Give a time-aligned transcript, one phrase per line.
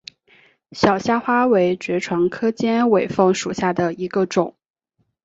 [0.71, 4.55] 小虾花为爵床科尖尾凤属下的一个种。